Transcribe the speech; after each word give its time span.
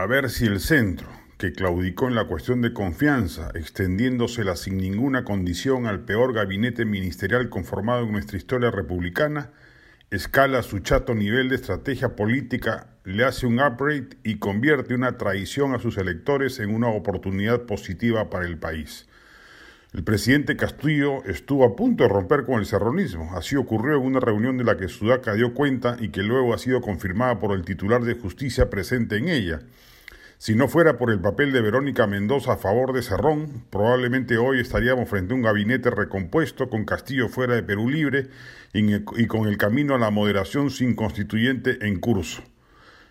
A 0.00 0.06
ver 0.06 0.30
si 0.30 0.46
el 0.46 0.60
centro, 0.60 1.06
que 1.36 1.52
claudicó 1.52 2.08
en 2.08 2.14
la 2.14 2.24
cuestión 2.24 2.62
de 2.62 2.72
confianza, 2.72 3.50
extendiéndosela 3.54 4.56
sin 4.56 4.78
ninguna 4.78 5.24
condición 5.24 5.86
al 5.86 6.06
peor 6.06 6.32
gabinete 6.32 6.86
ministerial 6.86 7.50
conformado 7.50 8.04
en 8.04 8.12
nuestra 8.12 8.38
historia 8.38 8.70
republicana, 8.70 9.50
escala 10.10 10.62
su 10.62 10.78
chato 10.78 11.14
nivel 11.14 11.50
de 11.50 11.56
estrategia 11.56 12.16
política, 12.16 12.96
le 13.04 13.24
hace 13.24 13.46
un 13.46 13.60
upgrade 13.60 14.16
y 14.24 14.38
convierte 14.38 14.94
una 14.94 15.18
traición 15.18 15.74
a 15.74 15.78
sus 15.78 15.98
electores 15.98 16.60
en 16.60 16.74
una 16.74 16.88
oportunidad 16.88 17.66
positiva 17.66 18.30
para 18.30 18.46
el 18.46 18.56
país. 18.56 19.06
El 19.92 20.04
presidente 20.04 20.56
Castillo 20.56 21.24
estuvo 21.24 21.64
a 21.64 21.74
punto 21.74 22.04
de 22.04 22.08
romper 22.08 22.44
con 22.44 22.60
el 22.60 22.66
serronismo. 22.66 23.32
Así 23.34 23.56
ocurrió 23.56 23.96
en 23.96 24.04
una 24.04 24.20
reunión 24.20 24.56
de 24.56 24.62
la 24.62 24.76
que 24.76 24.86
Sudaca 24.86 25.34
dio 25.34 25.52
cuenta 25.52 25.96
y 25.98 26.10
que 26.10 26.22
luego 26.22 26.54
ha 26.54 26.58
sido 26.58 26.80
confirmada 26.80 27.40
por 27.40 27.56
el 27.56 27.64
titular 27.64 28.04
de 28.04 28.14
justicia 28.14 28.70
presente 28.70 29.16
en 29.16 29.28
ella. 29.28 29.62
Si 30.38 30.54
no 30.54 30.68
fuera 30.68 30.96
por 30.96 31.10
el 31.10 31.18
papel 31.18 31.50
de 31.52 31.60
Verónica 31.60 32.06
Mendoza 32.06 32.52
a 32.52 32.56
favor 32.56 32.92
de 32.92 33.02
Cerrón, 33.02 33.64
probablemente 33.68 34.38
hoy 34.38 34.60
estaríamos 34.60 35.08
frente 35.08 35.32
a 35.32 35.36
un 35.36 35.42
gabinete 35.42 35.90
recompuesto 35.90 36.70
con 36.70 36.84
Castillo 36.84 37.28
fuera 37.28 37.56
de 37.56 37.64
Perú 37.64 37.90
libre 37.90 38.28
y 38.72 39.26
con 39.26 39.48
el 39.48 39.58
camino 39.58 39.96
a 39.96 39.98
la 39.98 40.12
moderación 40.12 40.70
sin 40.70 40.94
constituyente 40.94 41.84
en 41.84 41.98
curso. 41.98 42.44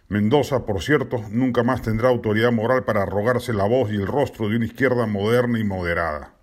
Mendoza, 0.07 0.65
por 0.65 0.81
cierto, 0.81 1.25
nunca 1.29 1.61
más 1.61 1.81
tendrá 1.81 2.07
autoridad 2.07 2.53
moral 2.53 2.85
para 2.85 3.03
arrogarse 3.03 3.51
la 3.51 3.65
voz 3.65 3.91
y 3.91 3.95
el 3.95 4.07
rostro 4.07 4.47
de 4.47 4.55
una 4.55 4.65
izquierda 4.65 5.05
moderna 5.05 5.59
y 5.59 5.65
moderada. 5.65 6.38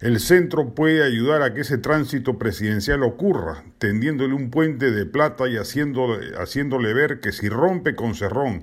El 0.00 0.18
centro 0.18 0.74
puede 0.74 1.04
ayudar 1.04 1.42
a 1.42 1.52
que 1.52 1.60
ese 1.60 1.76
tránsito 1.76 2.38
presidencial 2.38 3.02
ocurra, 3.02 3.64
tendiéndole 3.76 4.32
un 4.32 4.50
puente 4.50 4.92
de 4.92 5.04
plata 5.04 5.46
y 5.46 5.58
haciéndole, 5.58 6.38
haciéndole 6.38 6.94
ver 6.94 7.20
que 7.20 7.32
si 7.32 7.50
rompe 7.50 7.94
con 7.94 8.14
Cerrón 8.14 8.62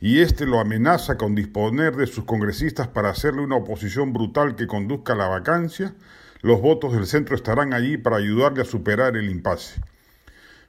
y 0.00 0.22
éste 0.22 0.44
lo 0.44 0.58
amenaza 0.58 1.16
con 1.16 1.36
disponer 1.36 1.94
de 1.94 2.08
sus 2.08 2.24
congresistas 2.24 2.88
para 2.88 3.10
hacerle 3.10 3.42
una 3.42 3.54
oposición 3.54 4.12
brutal 4.12 4.56
que 4.56 4.66
conduzca 4.66 5.12
a 5.12 5.16
la 5.16 5.28
vacancia, 5.28 5.94
los 6.40 6.60
votos 6.60 6.94
del 6.94 7.06
centro 7.06 7.36
estarán 7.36 7.74
allí 7.74 7.96
para 7.96 8.16
ayudarle 8.16 8.62
a 8.62 8.64
superar 8.64 9.16
el 9.16 9.30
impasse. 9.30 9.80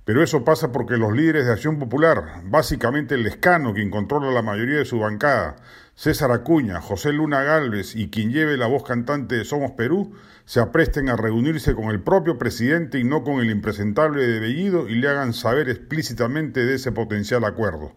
Pero 0.06 0.22
eso 0.22 0.46
pasa 0.46 0.72
porque 0.72 0.98
los 0.98 1.14
líderes 1.14 1.48
de 1.48 1.54
Acción 1.54 1.80
Popular, 1.80 2.44
básicamente 2.44 3.16
el 3.16 3.26
escano, 3.26 3.74
quien 3.74 3.90
controla 3.90 4.30
la 4.30 4.44
mayoría 4.44 4.78
de 4.78 4.86
su 4.86 5.00
bancada, 5.00 5.56
César 5.96 6.32
Acuña, 6.32 6.82
José 6.82 7.14
Luna 7.14 7.44
Galvez 7.44 7.96
y 7.96 8.10
quien 8.10 8.32
lleve 8.32 8.58
la 8.58 8.66
voz 8.66 8.84
cantante 8.84 9.36
de 9.36 9.46
Somos 9.46 9.72
Perú, 9.72 10.14
se 10.46 10.60
apresten 10.60 11.08
a 11.08 11.16
reunirse 11.16 11.76
con 11.76 11.86
el 11.86 12.02
propio 12.02 12.40
presidente 12.40 12.98
y 13.00 13.04
no 13.04 13.24
con 13.24 13.40
el 13.40 13.52
impresentable 13.52 14.26
de 14.26 14.40
Bellido 14.40 14.90
y 14.90 14.96
le 14.96 15.08
hagan 15.08 15.34
saber 15.34 15.70
explícitamente 15.70 16.66
de 16.66 16.76
ese 16.76 16.92
potencial 16.92 17.46
acuerdo. 17.46 17.94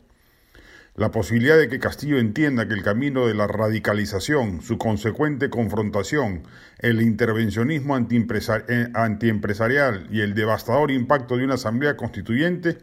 La 0.94 1.10
posibilidad 1.10 1.58
de 1.58 1.68
que 1.68 1.78
Castillo 1.78 2.18
entienda 2.18 2.68
que 2.68 2.74
el 2.74 2.82
camino 2.82 3.26
de 3.26 3.34
la 3.34 3.46
radicalización, 3.46 4.62
su 4.62 4.78
consecuente 4.78 5.50
confrontación, 5.50 6.42
el 6.78 7.02
intervencionismo 7.02 7.96
eh, 7.96 8.88
antiempresarial 8.94 10.06
y 10.10 10.20
el 10.20 10.34
devastador 10.34 10.90
impacto 10.90 11.36
de 11.36 11.44
una 11.44 11.54
asamblea 11.54 11.96
constituyente 11.96 12.78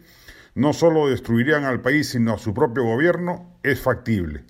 no 0.55 0.73
solo 0.73 1.07
destruirían 1.07 1.65
al 1.65 1.81
país 1.81 2.09
sino 2.09 2.33
a 2.33 2.39
su 2.39 2.53
propio 2.53 2.83
gobierno 2.83 3.57
es 3.63 3.79
factible. 3.79 4.43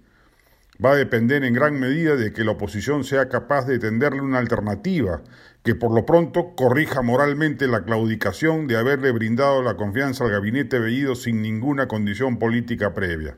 Va 0.84 0.92
a 0.92 0.96
depender 0.96 1.44
en 1.46 1.54
gran 1.54 1.80
medida 1.80 2.16
de 2.16 2.34
que 2.34 2.44
la 2.44 2.52
oposición 2.52 3.04
sea 3.04 3.30
capaz 3.30 3.66
de 3.66 3.80
tenderle 3.80 4.22
una 4.22 4.40
alternativa 4.40 5.22
que 5.64 5.76
por 5.76 5.94
lo 5.94 6.06
pronto 6.06 6.56
corrija 6.56 7.02
moralmente 7.02 7.68
la 7.68 7.84
claudicación 7.84 8.68
de 8.68 8.76
haberle 8.76 9.12
brindado 9.12 9.64
la 9.64 9.78
confianza 9.78 10.26
al 10.26 10.32
gabinete 10.32 10.80
Bellido 10.80 11.16
sin 11.16 11.42
ninguna 11.42 11.88
condición 11.88 12.38
política 12.38 12.94
previa. 12.94 13.38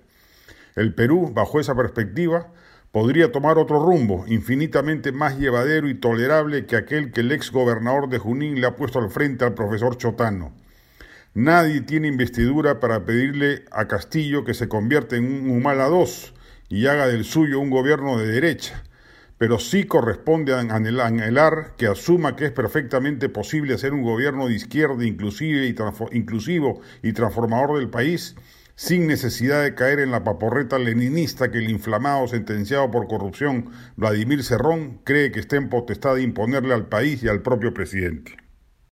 El 0.76 0.96
Perú, 0.96 1.32
bajo 1.34 1.60
esa 1.60 1.76
perspectiva, 1.76 2.48
podría 2.92 3.32
tomar 3.32 3.60
otro 3.60 3.80
rumbo, 3.80 4.26
infinitamente 4.28 5.12
más 5.12 5.38
llevadero 5.38 5.88
y 5.88 5.94
tolerable 5.94 6.66
que 6.66 6.78
aquel 6.78 7.12
que 7.12 7.22
el 7.22 7.32
ex 7.32 7.52
gobernador 7.52 8.10
de 8.10 8.18
Junín 8.18 8.60
le 8.60 8.66
ha 8.66 8.76
puesto 8.76 8.98
al 8.98 9.12
frente 9.12 9.46
al 9.46 9.54
profesor 9.54 9.98
Chotano. 9.98 10.52
Nadie 11.36 11.82
tiene 11.82 12.08
investidura 12.08 12.80
para 12.80 13.06
pedirle 13.06 13.66
a 13.70 13.88
Castillo 13.88 14.44
que 14.46 14.56
se 14.56 14.68
convierta 14.68 15.16
en 15.16 15.26
un 15.26 15.52
Humala 15.52 15.90
II 15.90 16.35
y 16.70 16.88
haga 16.88 17.08
del 17.08 17.26
suyo 17.26 17.60
un 17.60 17.70
gobierno 17.70 18.18
de 18.18 18.28
derecha, 18.28 18.84
pero 19.38 19.60
sí 19.60 19.84
corresponde 19.84 20.54
anhelar 20.54 21.74
que 21.78 21.88
asuma 21.88 22.36
que 22.36 22.46
es 22.46 22.52
perfectamente 22.52 23.30
posible 23.30 23.74
hacer 23.74 23.94
un 23.94 24.02
gobierno 24.02 24.48
de 24.48 24.56
izquierda 24.56 25.06
inclusive 25.06 25.68
y 25.68 25.76
inclusivo 26.18 26.82
y 27.04 27.14
transformador 27.14 27.80
del 27.80 27.90
país 27.90 28.36
sin 28.76 29.08
necesidad 29.08 29.64
de 29.64 29.74
caer 29.74 30.00
en 30.00 30.12
la 30.12 30.24
paporreta 30.24 30.78
leninista 30.78 31.50
que 31.50 31.60
el 31.60 31.70
inflamado 31.70 32.28
sentenciado 32.28 32.92
por 32.92 33.08
corrupción 33.08 33.72
Vladimir 33.96 34.44
Cerrón 34.44 35.00
cree 35.04 35.32
que 35.32 35.40
está 35.40 35.56
en 35.56 35.70
potestad 35.70 36.16
de 36.16 36.24
imponerle 36.24 36.74
al 36.74 36.88
país 36.88 37.24
y 37.24 37.30
al 37.30 37.42
propio 37.42 37.74
presidente. 37.74 38.45